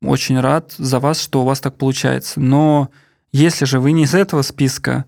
Очень 0.03 0.41
рад 0.41 0.73
за 0.79 0.99
вас, 1.01 1.21
что 1.21 1.43
у 1.43 1.45
вас 1.45 1.61
так 1.61 1.77
получается. 1.77 2.41
Но 2.41 2.89
если 3.31 3.67
же 3.67 3.79
вы 3.79 3.93
не 3.93 4.05
из 4.05 4.15
этого 4.15 4.41
списка, 4.41 5.05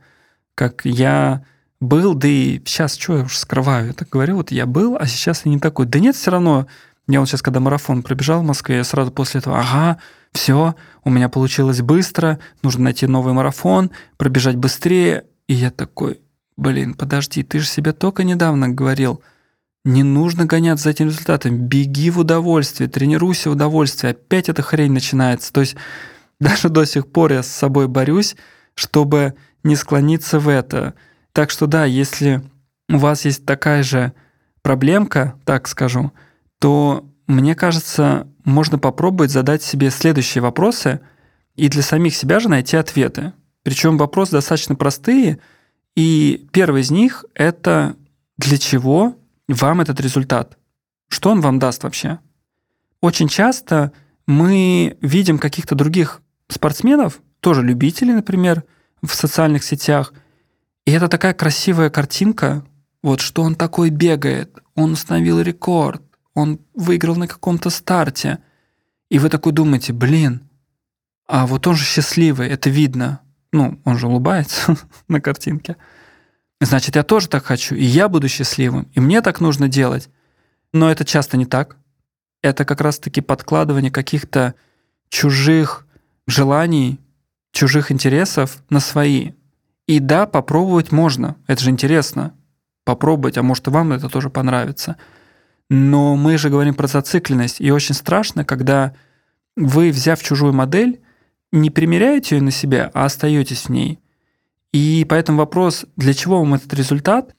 как 0.55 0.83
я 0.85 1.43
был, 1.81 2.15
да 2.15 2.29
и 2.29 2.61
сейчас, 2.67 2.97
что 2.97 3.17
я 3.17 3.25
уж 3.25 3.39
скрываю, 3.39 3.89
я 3.89 3.93
так 3.95 4.11
говорю, 4.11 4.37
вот 4.37 4.51
я 4.51 4.67
был, 4.67 4.97
а 5.01 5.07
сейчас 5.07 5.47
я 5.47 5.51
не 5.51 5.59
такой. 5.59 5.87
Да 5.87 5.99
нет, 5.99 6.17
все 6.17 6.31
равно, 6.33 6.67
я 7.07 7.21
вот 7.21 7.29
сейчас, 7.29 7.43
когда 7.43 7.61
марафон 7.61 8.03
пробежал 8.03 8.41
в 8.41 8.47
Москве, 8.47 8.77
я 8.77 8.85
сразу 8.85 9.11
после 9.11 9.41
этого, 9.41 9.59
ага, 9.59 9.99
все, 10.33 10.75
у 11.05 11.11
меня 11.11 11.29
получилось 11.29 11.81
быстро, 11.83 12.39
нужно 12.63 12.85
найти 12.85 13.07
новый 13.07 13.35
марафон, 13.35 13.91
пробежать 14.17 14.57
быстрее. 14.57 15.25
И 15.47 15.55
я 15.55 15.71
такой, 15.71 16.21
блин, 16.57 16.95
подожди, 16.95 17.43
ты 17.43 17.61
же 17.61 17.67
себе 17.67 17.93
только 17.93 18.25
недавно 18.25 18.69
говорил, 18.69 19.23
не 19.85 20.03
нужно 20.03 20.47
гоняться 20.47 20.85
за 20.85 20.91
этим 20.91 21.09
результатом, 21.09 21.59
беги 21.59 22.11
в 22.11 22.19
удовольствие, 22.19 22.89
тренируйся 22.89 23.51
в 23.51 23.53
удовольствие, 23.53 24.13
опять 24.13 24.49
эта 24.49 24.63
хрень 24.63 24.93
начинается. 24.93 25.53
То 25.53 25.61
есть 25.61 25.77
даже 26.41 26.71
до 26.71 26.87
сих 26.87 27.07
пор 27.07 27.33
я 27.33 27.43
с 27.43 27.49
собой 27.49 27.87
борюсь, 27.87 28.35
чтобы 28.75 29.35
не 29.63 29.77
склониться 29.77 30.39
в 30.41 30.49
это. 30.49 30.95
Так 31.33 31.51
что 31.51 31.67
да, 31.67 31.85
если 31.85 32.43
у 32.89 32.97
вас 32.97 33.25
есть 33.25 33.45
такая 33.45 33.83
же 33.83 34.15
проблемка, 34.63 35.35
так 35.45 35.69
скажу, 35.69 36.13
то 36.65 37.05
мне 37.27 37.55
кажется, 37.55 38.27
можно 38.47 38.79
попробовать 38.79 39.31
задать 39.31 39.63
себе 39.63 39.91
следующие 39.91 40.41
вопросы 40.41 41.01
и 41.57 41.69
для 41.69 41.83
самих 41.83 42.17
себя 42.17 42.41
же 42.41 42.49
найти 42.49 42.79
ответы. 42.79 43.35
Причем 43.65 43.99
вопросы 43.99 44.33
достаточно 44.33 44.75
простые, 44.75 45.41
и 45.95 46.49
первый 46.53 46.81
из 46.81 46.91
них— 46.91 47.27
это 47.35 47.97
для 48.39 48.57
чего 48.57 49.15
вам 49.47 49.83
этот 49.83 50.01
результат? 50.01 50.57
Что 51.09 51.33
он 51.33 51.43
вам 51.43 51.59
даст 51.59 51.83
вообще? 51.83 52.19
Очень 53.03 53.29
часто 53.29 53.93
мы 54.27 54.97
видим 55.03 55.39
каких-то 55.39 55.75
других 55.75 56.23
спортсменов, 56.49 57.21
тоже 57.41 57.63
любителей, 57.63 58.15
например, 58.15 58.65
в 59.03 59.15
социальных 59.15 59.65
сетях, 59.65 60.15
и 60.87 60.93
это 60.93 61.09
такая 61.09 61.35
красивая 61.35 61.91
картинка, 61.91 62.65
вот 63.03 63.21
что 63.21 63.43
он 63.43 63.55
такой 63.55 63.91
бегает, 63.91 64.61
он 64.75 64.93
установил 64.93 65.43
рекорд, 65.43 66.01
он 66.35 66.61
выиграл 66.75 67.17
на 67.17 67.29
каком-то 67.29 67.71
старте. 67.71 68.39
И 69.09 69.19
вы 69.19 69.29
такой 69.29 69.53
думаете, 69.53 69.93
блин, 69.93 70.49
а 71.27 71.47
вот 71.47 71.67
он 71.67 71.77
же 71.77 71.85
счастливый, 71.85 72.49
это 72.49 72.71
видно. 72.71 73.21
Ну, 73.53 73.81
он 73.85 73.99
же 73.99 74.09
улыбается 74.09 74.77
на 75.09 75.21
картинке. 75.21 75.77
Значит, 76.61 76.97
я 76.97 77.03
тоже 77.03 77.29
так 77.29 77.45
хочу, 77.45 77.75
и 77.75 77.85
я 77.85 78.09
буду 78.09 78.29
счастливым, 78.29 78.89
и 78.93 79.01
мне 79.01 79.21
так 79.21 79.41
нужно 79.41 79.69
делать. 79.69 80.09
Но 80.73 80.91
это 80.91 81.05
часто 81.05 81.37
не 81.37 81.47
так. 81.47 81.77
Это 82.43 82.65
как 82.65 82.81
раз-таки 82.81 83.21
подкладывание 83.21 83.91
каких-то 83.91 84.55
чужих 85.09 85.87
желаний, 86.27 87.01
чужих 87.53 87.93
интересов 87.93 88.63
на 88.71 88.81
свои. 88.81 89.33
И 89.87 90.01
да, 90.01 90.27
попробовать 90.27 90.91
можно. 90.91 91.37
Это 91.47 91.63
же 91.63 91.71
интересно. 91.71 92.35
Попробовать, 92.85 93.39
а 93.39 93.43
может 93.43 93.67
и 93.67 93.71
вам 93.71 93.93
это 93.93 94.09
тоже 94.09 94.31
понравится. 94.31 94.97
Но 95.71 96.17
мы 96.17 96.39
же 96.39 96.51
говорим 96.51 96.75
про 96.75 96.87
зацикленность, 96.87 97.61
и 97.61 97.71
очень 97.71 97.95
страшно, 97.95 98.45
когда 98.45 98.95
вы, 99.57 99.91
взяв 99.91 100.23
чужую 100.23 100.53
модель, 100.53 101.01
не 101.53 101.71
примеряете 101.71 102.37
ее 102.37 102.43
на 102.43 102.51
себя, 102.51 102.91
а 102.95 103.05
остаетесь 103.05 103.65
в 103.65 103.69
ней. 103.71 104.01
И 104.73 105.07
поэтому 105.09 105.39
вопрос, 105.39 105.87
для 105.97 106.13
чего 106.15 106.41
вам 106.41 106.55
этот 106.55 106.75
результат, 106.75 107.35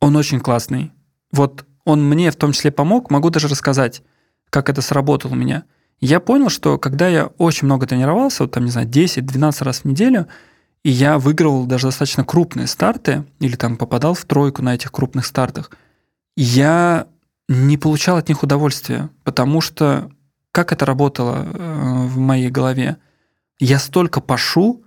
он 0.00 0.16
очень 0.16 0.40
классный. 0.40 0.92
Вот 1.30 1.66
он 1.84 2.08
мне 2.08 2.30
в 2.30 2.36
том 2.36 2.52
числе 2.52 2.70
помог, 2.70 3.10
могу 3.10 3.30
даже 3.30 3.48
рассказать, 3.48 4.02
как 4.50 4.70
это 4.70 4.80
сработало 4.80 5.32
у 5.32 5.36
меня. 5.36 5.64
Я 6.00 6.20
понял, 6.20 6.48
что 6.48 6.78
когда 6.78 7.08
я 7.08 7.26
очень 7.38 7.66
много 7.66 7.86
тренировался, 7.86 8.44
вот 8.44 8.52
там, 8.52 8.64
не 8.64 8.70
знаю, 8.70 8.88
10-12 8.88 9.64
раз 9.64 9.80
в 9.80 9.84
неделю, 9.84 10.28
и 10.82 10.90
я 10.90 11.18
выигрывал 11.18 11.66
даже 11.66 11.88
достаточно 11.88 12.24
крупные 12.24 12.66
старты, 12.66 13.24
или 13.40 13.56
там 13.56 13.76
попадал 13.76 14.14
в 14.14 14.24
тройку 14.24 14.62
на 14.62 14.74
этих 14.74 14.92
крупных 14.92 15.26
стартах, 15.26 15.70
я 16.36 17.06
не 17.48 17.78
получал 17.78 18.18
от 18.18 18.28
них 18.28 18.42
удовольствия, 18.42 19.10
потому 19.24 19.60
что 19.60 20.10
как 20.52 20.72
это 20.72 20.84
работало 20.84 21.46
э, 21.46 22.06
в 22.06 22.18
моей 22.18 22.50
голове? 22.50 22.98
Я 23.58 23.78
столько 23.78 24.20
пошу, 24.20 24.84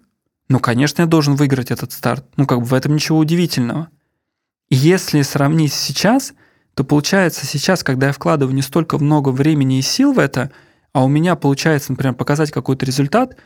ну, 0.48 0.60
конечно, 0.60 1.02
я 1.02 1.08
должен 1.08 1.36
выиграть 1.36 1.72
этот 1.72 1.92
старт. 1.92 2.26
Ну, 2.38 2.46
как 2.46 2.60
бы 2.60 2.66
в 2.66 2.74
этом 2.74 2.94
ничего 2.94 3.18
удивительного. 3.18 3.90
Если 4.70 5.22
сравнить 5.24 5.74
сейчас, 5.74 6.34
то 6.74 6.84
получается 6.84 7.46
сейчас, 7.46 7.84
когда 7.84 8.08
я 8.08 8.14
вкладываю 8.14 8.56
не 8.56 8.62
столько 8.62 8.98
много 8.98 9.30
времени 9.30 9.80
и 9.80 9.82
сил 9.82 10.14
в 10.14 10.20
это, 10.20 10.52
а 10.94 11.04
у 11.04 11.08
меня 11.08 11.36
получается, 11.36 11.92
например, 11.92 12.14
показать 12.16 12.52
какой-то 12.52 12.86
результат 12.86 13.38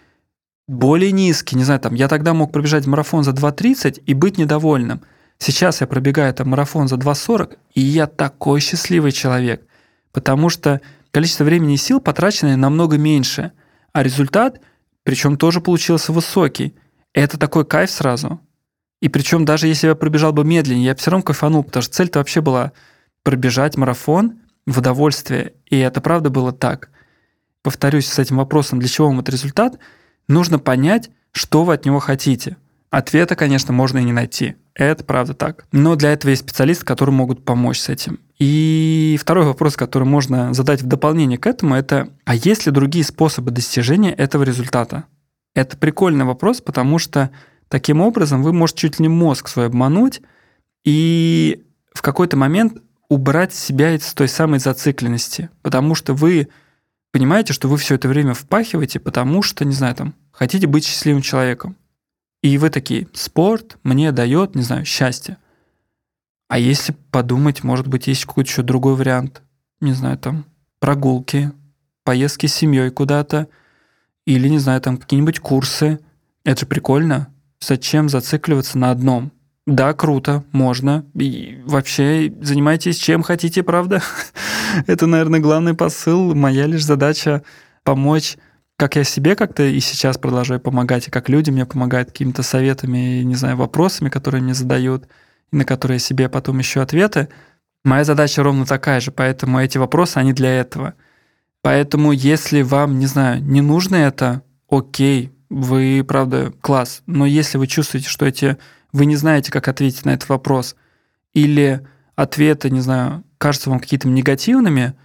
более 0.67 1.11
низкий, 1.11 1.55
не 1.55 1.63
знаю, 1.63 1.79
там, 1.79 1.93
я 1.93 2.07
тогда 2.07 2.33
мог 2.33 2.51
пробежать 2.51 2.87
марафон 2.87 3.23
за 3.23 3.31
2.30 3.31 4.01
и 4.05 4.13
быть 4.13 4.37
недовольным– 4.37 5.01
Сейчас 5.37 5.81
я 5.81 5.87
пробегаю 5.87 6.33
там 6.33 6.49
марафон 6.49 6.87
за 6.87 6.95
2.40, 6.95 7.57
и 7.73 7.81
я 7.81 8.07
такой 8.07 8.59
счастливый 8.59 9.11
человек, 9.11 9.65
потому 10.11 10.49
что 10.49 10.81
количество 11.11 11.43
времени 11.43 11.75
и 11.75 11.77
сил 11.77 11.99
потраченное 11.99 12.55
намного 12.55 12.97
меньше, 12.97 13.51
а 13.93 14.03
результат, 14.03 14.61
причем 15.03 15.37
тоже 15.37 15.61
получился 15.61 16.11
высокий. 16.11 16.75
Это 17.13 17.37
такой 17.37 17.65
кайф 17.65 17.91
сразу. 17.91 18.41
И 19.01 19.09
причем 19.09 19.45
даже 19.45 19.67
если 19.67 19.87
я 19.87 19.95
пробежал 19.95 20.33
бы 20.33 20.43
медленнее, 20.43 20.87
я 20.87 20.93
бы 20.93 20.99
все 20.99 21.11
равно 21.11 21.23
кайфанул, 21.23 21.63
потому 21.63 21.83
что 21.83 21.93
цель-то 21.93 22.19
вообще 22.19 22.41
была 22.41 22.71
пробежать 23.23 23.77
марафон 23.77 24.39
в 24.65 24.79
удовольствие. 24.79 25.53
И 25.65 25.77
это 25.77 26.01
правда 26.01 26.29
было 26.29 26.51
так. 26.51 26.89
Повторюсь 27.61 28.07
с 28.07 28.19
этим 28.19 28.37
вопросом, 28.37 28.79
для 28.79 28.89
чего 28.89 29.07
вам 29.07 29.19
этот 29.19 29.33
результат, 29.33 29.79
нужно 30.27 30.59
понять, 30.59 31.09
что 31.31 31.63
вы 31.63 31.73
от 31.73 31.85
него 31.85 31.99
хотите. 31.99 32.57
Ответа, 32.89 33.35
конечно, 33.35 33.73
можно 33.73 33.99
и 33.99 34.03
не 34.03 34.13
найти. 34.13 34.55
Это 34.75 35.05
правда 35.05 35.33
так. 35.33 35.65
Но 35.71 35.95
для 35.95 36.11
этого 36.11 36.31
есть 36.31 36.43
специалисты, 36.43 36.85
которые 36.85 37.15
могут 37.15 37.45
помочь 37.45 37.79
с 37.79 37.89
этим. 37.89 38.19
И 38.37 39.17
второй 39.19 39.45
вопрос, 39.45 39.77
который 39.77 40.03
можно 40.03 40.53
задать 40.53 40.81
в 40.81 40.85
дополнение 40.85 41.37
к 41.37 41.47
этому, 41.47 41.75
это, 41.75 42.09
а 42.25 42.35
есть 42.35 42.65
ли 42.65 42.71
другие 42.73 43.05
способы 43.05 43.51
достижения 43.51 44.11
этого 44.11 44.43
результата? 44.43 45.05
Это 45.53 45.77
прикольный 45.77 46.25
вопрос, 46.25 46.59
потому 46.59 46.99
что 46.99 47.31
таким 47.69 48.01
образом 48.01 48.43
вы 48.43 48.51
можете 48.51 48.81
чуть 48.81 48.99
ли 48.99 49.03
не 49.03 49.09
мозг 49.09 49.47
свой 49.47 49.67
обмануть 49.67 50.21
и 50.83 51.63
в 51.93 52.01
какой-то 52.01 52.35
момент 52.35 52.81
убрать 53.07 53.53
себя 53.53 53.95
из 53.95 54.13
той 54.13 54.27
самой 54.27 54.59
зацикленности, 54.59 55.49
потому 55.61 55.95
что 55.95 56.13
вы 56.13 56.49
понимаете, 57.13 57.53
что 57.53 57.69
вы 57.69 57.77
все 57.77 57.95
это 57.95 58.09
время 58.09 58.33
впахиваете, 58.33 58.99
потому 58.99 59.41
что, 59.41 59.63
не 59.63 59.73
знаю, 59.73 59.95
там, 59.95 60.15
хотите 60.33 60.67
быть 60.67 60.85
счастливым 60.85 61.21
человеком. 61.21 61.77
И 62.45 62.59
вы 62.59 62.69
такие, 62.69 63.07
спорт 63.13 63.79
мне 63.81 64.11
дает, 64.11 64.53
не 64.53 64.61
знаю, 64.61 64.85
счастье. 64.85 65.37
А 66.47 66.59
если 66.59 66.95
подумать, 67.09 67.63
может 67.63 67.87
быть, 67.87 68.05
есть 68.05 68.25
какой-то 68.25 68.47
еще 68.47 68.61
другой 68.61 68.93
вариант, 68.93 69.41
не 69.81 69.93
знаю, 69.93 70.19
там, 70.19 70.45
прогулки, 70.79 71.51
поездки 72.03 72.45
с 72.45 72.53
семьей 72.53 72.91
куда-то, 72.91 73.47
или, 74.27 74.47
не 74.47 74.59
знаю, 74.59 74.79
там, 74.79 74.97
какие-нибудь 74.97 75.39
курсы. 75.39 75.99
Это 76.43 76.59
же 76.59 76.65
прикольно. 76.67 77.29
Зачем 77.59 78.09
зацикливаться 78.09 78.77
на 78.77 78.91
одном? 78.91 79.31
Да, 79.65 79.95
круто, 79.95 80.43
можно. 80.51 81.03
И 81.15 81.63
вообще 81.65 82.31
занимайтесь 82.41 82.97
чем 82.97 83.23
хотите, 83.23 83.63
правда? 83.63 84.03
Это, 84.85 85.07
наверное, 85.07 85.39
главный 85.39 85.73
посыл. 85.73 86.35
Моя 86.35 86.67
лишь 86.67 86.85
задача 86.85 87.41
помочь 87.81 88.37
как 88.77 88.97
я 88.97 89.03
себе 89.03 89.35
как-то 89.35 89.63
и 89.63 89.79
сейчас 89.79 90.17
продолжаю 90.17 90.59
помогать, 90.59 91.07
и 91.07 91.11
как 91.11 91.29
люди 91.29 91.49
мне 91.49 91.65
помогают 91.65 92.11
какими-то 92.11 92.43
советами, 92.43 93.21
не 93.23 93.35
знаю, 93.35 93.55
вопросами, 93.55 94.09
которые 94.09 94.41
мне 94.41 94.53
задают, 94.53 95.07
и 95.51 95.55
на 95.55 95.65
которые 95.65 95.99
себе 95.99 96.27
потом 96.27 96.59
ищу 96.59 96.81
ответы. 96.81 97.29
Моя 97.83 98.03
задача 98.03 98.43
ровно 98.43 98.65
такая 98.65 98.99
же, 98.99 99.11
поэтому 99.11 99.59
эти 99.59 99.77
вопросы, 99.77 100.17
они 100.17 100.33
для 100.33 100.59
этого. 100.59 100.95
Поэтому 101.61 102.11
если 102.11 102.63
вам, 102.63 102.99
не 102.99 103.05
знаю, 103.05 103.41
не 103.41 103.61
нужно 103.61 103.95
это, 103.95 104.41
окей, 104.69 105.31
вы, 105.49 106.03
правда, 106.05 106.51
класс. 106.61 107.01
Но 107.05 107.25
если 107.25 107.57
вы 107.57 107.67
чувствуете, 107.67 108.09
что 108.09 108.25
эти, 108.25 108.57
вы 108.91 109.05
не 109.05 109.15
знаете, 109.15 109.51
как 109.51 109.67
ответить 109.67 110.03
на 110.05 110.11
этот 110.11 110.27
вопрос, 110.27 110.75
или 111.33 111.85
ответы, 112.15 112.69
не 112.69 112.81
знаю, 112.81 113.23
кажутся 113.37 113.69
вам 113.69 113.79
какими-то 113.79 114.07
негативными, 114.09 114.95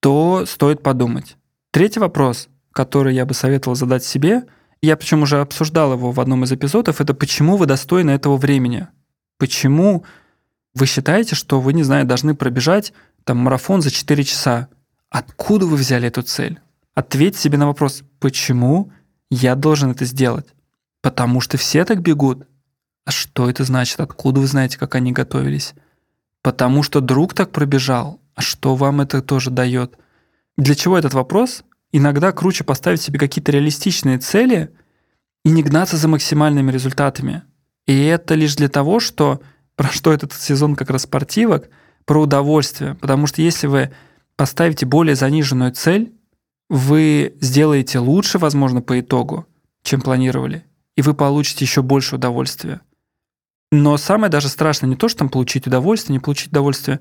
то 0.00 0.44
стоит 0.46 0.82
подумать. 0.82 1.36
Третий 1.70 2.00
вопрос– 2.00 2.48
который 2.74 3.14
я 3.14 3.24
бы 3.24 3.32
советовал 3.32 3.76
задать 3.76 4.04
себе, 4.04 4.42
я 4.82 4.96
причем 4.98 5.22
уже 5.22 5.40
обсуждал 5.40 5.94
его 5.94 6.10
в 6.10 6.20
одном 6.20 6.44
из 6.44 6.52
эпизодов, 6.52 7.00
это 7.00 7.14
почему 7.14 7.56
вы 7.56 7.64
достойны 7.64 8.10
этого 8.10 8.36
времени? 8.36 8.88
Почему 9.38 10.04
вы 10.74 10.84
считаете, 10.86 11.36
что 11.36 11.60
вы, 11.60 11.72
не 11.72 11.84
знаю, 11.84 12.04
должны 12.04 12.34
пробежать 12.34 12.92
там 13.22 13.38
марафон 13.38 13.80
за 13.80 13.90
4 13.90 14.24
часа? 14.24 14.68
Откуда 15.08 15.64
вы 15.64 15.76
взяли 15.76 16.08
эту 16.08 16.22
цель? 16.22 16.60
Ответьте 16.94 17.40
себе 17.40 17.56
на 17.58 17.68
вопрос, 17.68 18.02
почему 18.18 18.92
я 19.30 19.54
должен 19.54 19.92
это 19.92 20.04
сделать? 20.04 20.48
Потому 21.00 21.40
что 21.40 21.56
все 21.56 21.84
так 21.84 22.02
бегут. 22.02 22.46
А 23.04 23.12
что 23.12 23.48
это 23.48 23.64
значит? 23.64 24.00
Откуда 24.00 24.40
вы 24.40 24.48
знаете, 24.48 24.78
как 24.78 24.96
они 24.96 25.12
готовились? 25.12 25.74
Потому 26.42 26.82
что 26.82 27.00
друг 27.00 27.34
так 27.34 27.52
пробежал. 27.52 28.20
А 28.34 28.42
что 28.42 28.74
вам 28.74 29.00
это 29.00 29.22
тоже 29.22 29.50
дает? 29.50 29.96
Для 30.56 30.74
чего 30.74 30.98
этот 30.98 31.14
вопрос? 31.14 31.62
Иногда 31.96 32.32
круче 32.32 32.64
поставить 32.64 33.00
себе 33.00 33.20
какие-то 33.20 33.52
реалистичные 33.52 34.18
цели 34.18 34.70
и 35.44 35.50
не 35.50 35.62
гнаться 35.62 35.96
за 35.96 36.08
максимальными 36.08 36.72
результатами. 36.72 37.44
И 37.86 38.04
это 38.06 38.34
лишь 38.34 38.56
для 38.56 38.68
того, 38.68 38.98
что 38.98 39.40
про 39.76 39.88
что 39.88 40.12
этот 40.12 40.32
сезон 40.32 40.74
как 40.74 40.90
раз 40.90 41.02
спортивок, 41.02 41.68
про 42.04 42.20
удовольствие. 42.20 42.96
Потому 42.96 43.28
что 43.28 43.42
если 43.42 43.68
вы 43.68 43.92
поставите 44.34 44.86
более 44.86 45.14
заниженную 45.14 45.70
цель, 45.70 46.12
вы 46.68 47.36
сделаете 47.40 48.00
лучше, 48.00 48.38
возможно, 48.38 48.82
по 48.82 48.98
итогу, 48.98 49.46
чем 49.84 50.00
планировали, 50.00 50.64
и 50.96 51.02
вы 51.02 51.14
получите 51.14 51.64
еще 51.64 51.82
больше 51.82 52.16
удовольствия. 52.16 52.80
Но 53.70 53.96
самое 53.98 54.30
даже 54.32 54.48
страшное 54.48 54.90
не 54.90 54.96
то, 54.96 55.08
что 55.08 55.20
там 55.20 55.28
получить 55.28 55.68
удовольствие, 55.68 56.14
не 56.14 56.20
получить 56.20 56.48
удовольствие, 56.48 56.98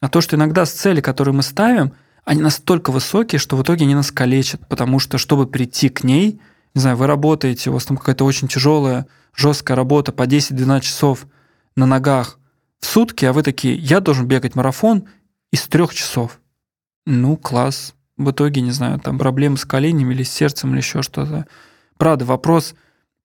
а 0.00 0.08
то, 0.08 0.20
что 0.20 0.34
иногда 0.34 0.66
с 0.66 0.72
цели, 0.72 1.00
которые 1.00 1.34
мы 1.34 1.42
ставим, 1.42 1.92
они 2.24 2.40
настолько 2.40 2.90
высокие, 2.90 3.38
что 3.38 3.56
в 3.56 3.62
итоге 3.62 3.84
они 3.84 3.94
нас 3.94 4.12
калечат, 4.12 4.66
потому 4.68 4.98
что, 4.98 5.18
чтобы 5.18 5.46
прийти 5.46 5.88
к 5.88 6.04
ней, 6.04 6.40
не 6.74 6.80
знаю, 6.80 6.96
вы 6.96 7.06
работаете, 7.06 7.70
у 7.70 7.74
вас 7.74 7.84
там 7.84 7.96
какая-то 7.96 8.24
очень 8.24 8.48
тяжелая, 8.48 9.06
жесткая 9.34 9.76
работа 9.76 10.12
по 10.12 10.26
10-12 10.26 10.80
часов 10.80 11.26
на 11.76 11.86
ногах 11.86 12.38
в 12.78 12.86
сутки, 12.86 13.24
а 13.24 13.32
вы 13.32 13.42
такие, 13.42 13.74
я 13.74 14.00
должен 14.00 14.26
бегать 14.26 14.54
марафон 14.54 15.04
из 15.50 15.62
трех 15.66 15.94
часов. 15.94 16.40
Ну, 17.06 17.36
класс. 17.36 17.94
В 18.16 18.30
итоге, 18.30 18.60
не 18.60 18.70
знаю, 18.70 19.00
там 19.00 19.18
проблемы 19.18 19.56
с 19.56 19.64
коленями 19.64 20.14
или 20.14 20.22
с 20.22 20.30
сердцем 20.30 20.70
или 20.70 20.78
еще 20.78 21.02
что-то. 21.02 21.46
Правда, 21.96 22.24
вопрос, 22.24 22.74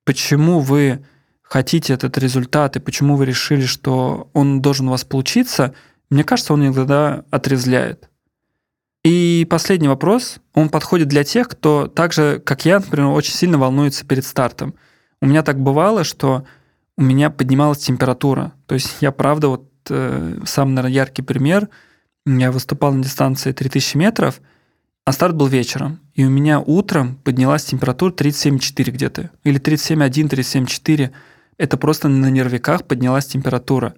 почему 0.05 0.59
вы 0.59 1.05
хотите 1.43 1.93
этот 1.93 2.17
результат 2.17 2.75
и 2.75 2.79
почему 2.79 3.15
вы 3.15 3.25
решили, 3.25 3.65
что 3.65 4.29
он 4.33 4.61
должен 4.61 4.87
у 4.87 4.91
вас 4.91 5.03
получиться, 5.03 5.73
мне 6.09 6.23
кажется, 6.23 6.53
он 6.53 6.65
иногда 6.65 7.25
отрезляет. 7.29 8.09
И 9.07 9.47
последний 9.49 9.87
вопрос, 9.87 10.39
он 10.53 10.67
подходит 10.67 11.07
для 11.07 11.23
тех, 11.23 11.47
кто 11.47 11.87
так 11.87 12.11
же, 12.11 12.41
как 12.43 12.65
я, 12.65 12.79
например, 12.79 13.11
очень 13.11 13.31
сильно 13.31 13.57
волнуется 13.57 14.05
перед 14.05 14.25
стартом. 14.25 14.73
У 15.21 15.27
меня 15.27 15.43
так 15.43 15.61
бывало, 15.61 16.03
что 16.03 16.43
у 16.97 17.03
меня 17.03 17.29
поднималась 17.29 17.77
температура. 17.77 18.51
То 18.65 18.75
есть 18.75 18.97
я, 18.99 19.13
правда, 19.13 19.47
вот 19.47 19.71
э, 19.89 20.39
самый, 20.43 20.73
наверное, 20.73 20.93
яркий 20.93 21.21
пример, 21.21 21.69
я 22.25 22.51
выступал 22.51 22.91
на 22.91 23.01
дистанции 23.01 23.53
3000 23.53 23.95
метров, 23.95 24.41
а 25.05 25.13
старт 25.13 25.37
был 25.37 25.47
вечером. 25.47 26.01
И 26.13 26.25
у 26.25 26.29
меня 26.29 26.59
утром 26.59 27.15
поднялась 27.23 27.63
температура 27.63 28.11
37,4 28.11 28.91
где-то. 28.91 29.29
Или 29.45 29.57
37,1, 29.57 30.27
37,4. 30.27 31.11
Это 31.57 31.77
просто 31.77 32.09
на 32.09 32.29
нервиках 32.29 32.83
поднялась 32.83 33.27
температура. 33.27 33.93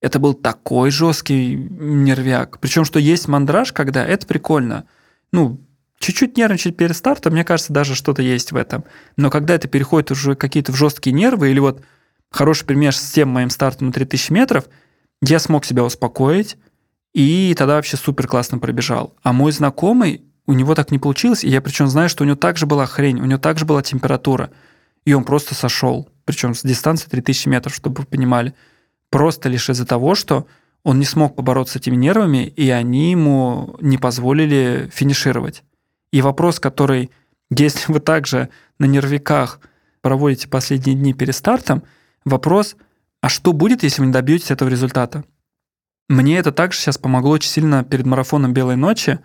Это 0.00 0.18
был 0.18 0.34
такой 0.34 0.90
жесткий 0.90 1.54
нервяк. 1.56 2.60
Причем, 2.60 2.84
что 2.84 2.98
есть 2.98 3.28
мандраж, 3.28 3.72
когда 3.72 4.04
это 4.04 4.26
прикольно. 4.26 4.84
Ну, 5.32 5.60
чуть-чуть 5.98 6.36
нервничать 6.36 6.76
перед 6.76 6.96
стартом, 6.96 7.32
мне 7.32 7.44
кажется, 7.44 7.72
даже 7.72 7.94
что-то 7.94 8.22
есть 8.22 8.52
в 8.52 8.56
этом. 8.56 8.84
Но 9.16 9.30
когда 9.30 9.54
это 9.54 9.68
переходит 9.68 10.10
уже 10.10 10.34
какие-то 10.34 10.72
в 10.72 10.76
жесткие 10.76 11.14
нервы, 11.14 11.50
или 11.50 11.58
вот 11.58 11.82
хороший 12.30 12.64
пример 12.64 12.94
с 12.94 13.10
тем 13.10 13.28
моим 13.28 13.50
стартом 13.50 13.88
на 13.88 13.92
3000 13.92 14.30
метров, 14.30 14.64
я 15.20 15.38
смог 15.38 15.64
себя 15.64 15.82
успокоить, 15.84 16.56
и 17.12 17.54
тогда 17.56 17.74
вообще 17.74 17.96
супер 17.96 18.28
классно 18.28 18.58
пробежал. 18.58 19.14
А 19.22 19.32
мой 19.32 19.50
знакомый, 19.50 20.22
у 20.46 20.52
него 20.52 20.74
так 20.74 20.90
не 20.90 20.98
получилось, 20.98 21.42
и 21.42 21.48
я 21.48 21.60
причем 21.60 21.88
знаю, 21.88 22.08
что 22.08 22.22
у 22.22 22.26
него 22.26 22.36
также 22.36 22.66
была 22.66 22.86
хрень, 22.86 23.20
у 23.20 23.24
него 23.24 23.40
также 23.40 23.64
была 23.64 23.82
температура, 23.82 24.50
и 25.04 25.12
он 25.12 25.24
просто 25.24 25.54
сошел. 25.54 26.08
Причем 26.24 26.54
с 26.54 26.62
дистанции 26.62 27.08
3000 27.08 27.48
метров, 27.48 27.74
чтобы 27.74 28.02
вы 28.02 28.06
понимали. 28.06 28.54
Просто 29.10 29.48
лишь 29.48 29.70
из-за 29.70 29.86
того, 29.86 30.14
что 30.14 30.46
он 30.82 30.98
не 30.98 31.04
смог 31.04 31.34
побороться 31.34 31.74
с 31.74 31.76
этими 31.76 31.96
нервами, 31.96 32.46
и 32.46 32.70
они 32.70 33.10
ему 33.10 33.76
не 33.80 33.98
позволили 33.98 34.90
финишировать. 34.92 35.64
И 36.12 36.22
вопрос, 36.22 36.60
который, 36.60 37.10
если 37.50 37.92
вы 37.92 38.00
также 38.00 38.48
на 38.78 38.84
нервиках 38.86 39.60
проводите 40.00 40.48
последние 40.48 40.96
дни 40.96 41.12
перед 41.12 41.34
стартом, 41.34 41.82
вопрос, 42.24 42.76
а 43.20 43.28
что 43.28 43.52
будет, 43.52 43.82
если 43.82 44.00
вы 44.00 44.06
не 44.06 44.12
добьетесь 44.12 44.50
этого 44.50 44.68
результата? 44.68 45.24
Мне 46.08 46.38
это 46.38 46.52
также 46.52 46.78
сейчас 46.78 46.96
помогло 46.96 47.32
очень 47.32 47.50
сильно 47.50 47.84
перед 47.84 48.06
марафоном 48.06 48.54
«Белой 48.54 48.76
ночи», 48.76 49.18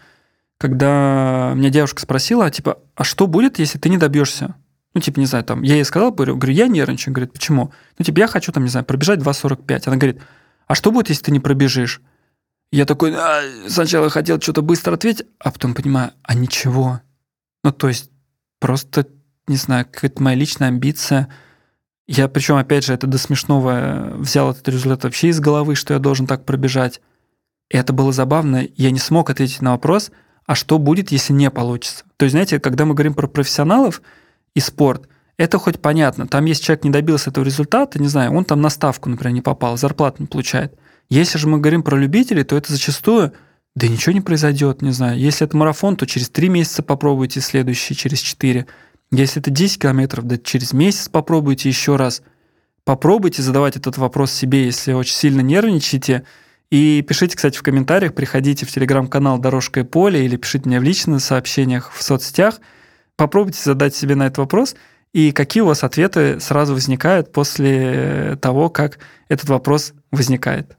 когда 0.57 1.53
меня 1.55 1.69
девушка 1.69 2.01
спросила, 2.01 2.49
типа, 2.49 2.79
а 2.95 3.03
что 3.03 3.27
будет, 3.27 3.59
если 3.59 3.79
ты 3.79 3.89
не 3.89 3.97
добьешься? 3.97 4.55
Ну, 4.93 5.01
типа, 5.01 5.19
не 5.19 5.25
знаю, 5.25 5.43
там, 5.43 5.63
я 5.63 5.75
ей 5.75 5.85
сказал, 5.85 6.11
говорю, 6.11 6.35
говорю, 6.35 6.53
я 6.53 6.67
нервничаю. 6.67 7.13
Говорит, 7.13 7.33
почему? 7.33 7.73
Ну, 7.97 8.05
типа, 8.05 8.19
я 8.19 8.27
хочу, 8.27 8.51
там, 8.51 8.63
не 8.63 8.69
знаю, 8.69 8.85
пробежать 8.85 9.19
2.45. 9.19 9.83
Она 9.87 9.97
говорит, 9.97 10.21
а 10.67 10.75
что 10.75 10.91
будет, 10.91 11.09
если 11.09 11.23
ты 11.23 11.31
не 11.31 11.39
пробежишь? 11.39 12.01
Я 12.71 12.85
такой, 12.85 13.13
а, 13.15 13.41
сначала 13.67 14.09
хотел 14.09 14.39
что-то 14.39 14.61
быстро 14.61 14.93
ответить, 14.93 15.27
а 15.39 15.51
потом 15.51 15.73
понимаю, 15.73 16.11
а 16.23 16.35
ничего. 16.35 17.01
Ну, 17.63 17.71
то 17.71 17.87
есть, 17.87 18.11
просто, 18.59 19.07
не 19.47 19.55
знаю, 19.55 19.85
какая-то 19.85 20.21
моя 20.21 20.35
личная 20.35 20.69
амбиция. 20.69 21.27
Я, 22.07 22.27
причем, 22.27 22.55
опять 22.55 22.85
же, 22.85 22.93
это 22.93 23.07
до 23.07 23.17
смешного 23.17 24.13
взял 24.17 24.51
этот 24.51 24.67
результат 24.67 25.03
вообще 25.03 25.29
из 25.29 25.39
головы, 25.39 25.75
что 25.75 25.93
я 25.93 25.99
должен 25.99 26.27
так 26.27 26.45
пробежать. 26.45 27.01
И 27.69 27.77
это 27.77 27.93
было 27.93 28.11
забавно. 28.11 28.67
Я 28.75 28.91
не 28.91 28.99
смог 28.99 29.29
ответить 29.29 29.61
на 29.61 29.71
вопрос, 29.71 30.11
а 30.45 30.55
что 30.55 30.77
будет, 30.77 31.11
если 31.11 31.33
не 31.33 31.49
получится. 31.49 32.05
То 32.17 32.25
есть, 32.25 32.33
знаете, 32.33 32.59
когда 32.59 32.85
мы 32.85 32.93
говорим 32.93 33.13
про 33.13 33.27
профессионалов, 33.27 34.01
и 34.55 34.59
спорт, 34.59 35.07
это 35.37 35.57
хоть 35.57 35.79
понятно. 35.79 36.27
Там, 36.27 36.45
если 36.45 36.63
человек 36.63 36.83
не 36.83 36.91
добился 36.91 37.29
этого 37.29 37.43
результата, 37.43 37.99
не 37.99 38.07
знаю, 38.07 38.33
он 38.33 38.45
там 38.45 38.61
на 38.61 38.69
ставку, 38.69 39.09
например, 39.09 39.33
не 39.33 39.41
попал, 39.41 39.77
зарплату 39.77 40.17
не 40.19 40.27
получает. 40.27 40.77
Если 41.09 41.37
же 41.37 41.47
мы 41.47 41.59
говорим 41.59 41.83
про 41.83 41.97
любителей, 41.97 42.43
то 42.43 42.55
это 42.55 42.71
зачастую, 42.71 43.33
да 43.75 43.87
ничего 43.87 44.13
не 44.13 44.21
произойдет, 44.21 44.81
не 44.81 44.91
знаю. 44.91 45.19
Если 45.19 45.45
это 45.45 45.57
марафон, 45.57 45.95
то 45.95 46.05
через 46.05 46.29
три 46.29 46.49
месяца 46.49 46.83
попробуйте 46.83 47.41
следующий, 47.41 47.95
через 47.95 48.19
четыре. 48.19 48.67
Если 49.11 49.41
это 49.41 49.51
10 49.51 49.81
километров, 49.81 50.25
да 50.25 50.37
через 50.37 50.71
месяц 50.73 51.09
попробуйте 51.09 51.67
еще 51.69 51.95
раз. 51.95 52.21
Попробуйте 52.83 53.41
задавать 53.41 53.75
этот 53.75 53.97
вопрос 53.97 54.31
себе, 54.31 54.65
если 54.65 54.93
очень 54.93 55.15
сильно 55.15 55.41
нервничаете. 55.41 56.23
И 56.69 57.03
пишите, 57.07 57.35
кстати, 57.35 57.57
в 57.57 57.63
комментариях, 57.63 58.13
приходите 58.13 58.65
в 58.65 58.71
телеграм-канал 58.71 59.39
«Дорожка 59.39 59.81
и 59.81 59.83
поле» 59.83 60.25
или 60.25 60.37
пишите 60.37 60.67
мне 60.67 60.79
в 60.79 60.83
личных 60.83 61.21
сообщениях 61.21 61.91
в 61.91 62.03
соцсетях– 62.03 62.59
Попробуйте 63.17 63.61
задать 63.63 63.95
себе 63.95 64.15
на 64.15 64.27
этот 64.27 64.39
вопрос, 64.39 64.75
и 65.13 65.31
какие 65.31 65.61
у 65.61 65.67
вас 65.67 65.83
ответы 65.83 66.39
сразу 66.39 66.73
возникают 66.73 67.31
после 67.31 68.37
того, 68.41 68.69
как 68.69 68.97
этот 69.29 69.49
вопрос 69.49 69.93
возникает. 70.11 70.75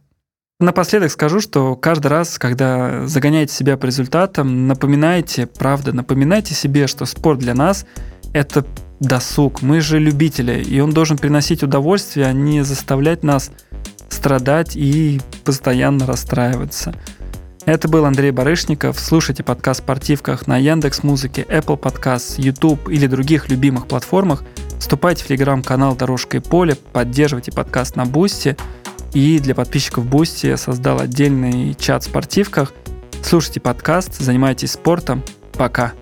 Напоследок 0.61 1.11
скажу, 1.11 1.41
что 1.41 1.77
каждый 1.77 2.09
раз, 2.09 2.39
когда 2.39 3.07
загоняете 3.07 3.53
себя 3.53 3.77
по 3.77 3.87
результатам, 3.87 4.67
напоминайте, 4.67 5.47
правда, 5.47 5.93
напоминайте 5.93 6.55
себе, 6.55 6.87
что 6.87 7.07
спорт 7.07 7.41
для 7.41 7.55
нас– 7.55 7.87
это 8.33 8.65
досуг. 9.01 9.63
Мы 9.63 9.81
же 9.81 9.99
любители, 9.99 10.63
и 10.63 10.81
он 10.81 10.93
должен 10.93 11.19
приносить 11.19 11.63
удовольствие, 11.63 12.27
а 12.27 12.33
не 12.33 12.63
заставлять 12.63 13.25
нас 13.25 13.51
страдать 14.09 14.77
и 14.77 15.21
постоянно 15.45 16.07
расстраиваться. 16.07 16.95
Это 17.67 17.89
был 17.89 18.05
Андрей 18.05 18.31
Барышников. 18.31 19.01
Слушайте 19.01 19.43
подкаст 19.43 19.81
«Спортивках» 19.81 20.47
на 20.47 20.59
Яндекс 20.59 21.03
Музыке, 21.03 21.47
Apple 21.49 21.81
Podcasts, 21.81 22.35
YouTube 22.37 22.91
или 22.91 23.07
других 23.07 23.49
любимых 23.49 23.87
платформах. 23.87 24.45
Вступайте 24.79 25.25
в 25.25 25.29
телеграм-канал 25.29 25.97
«Дорожка 25.97 26.37
и 26.37 26.41
поле», 26.41 26.77
поддерживайте 26.93 27.53
подкаст 27.53 27.97
на 27.97 28.05
Boosty. 28.05 28.59
И 29.15 29.39
для 29.39 29.55
подписчиков 29.55 30.05
Boosty 30.05 30.47
я 30.49 30.59
создал 30.59 31.01
отдельный 31.01 31.75
чат 31.75 32.03
в 32.03 32.09
«Спортивках». 32.09 32.75
Слушайте 33.23 33.61
подкаст, 33.61 34.15
занимайтесь 34.21 34.73
спортом. 34.73 35.23
Пока. 35.55 35.95